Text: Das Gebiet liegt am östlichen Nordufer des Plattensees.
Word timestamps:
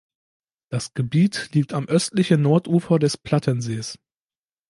Das 0.71 0.95
Gebiet 0.95 1.49
liegt 1.53 1.73
am 1.75 1.85
östlichen 1.85 2.41
Nordufer 2.41 2.97
des 2.97 3.17
Plattensees. 3.17 3.99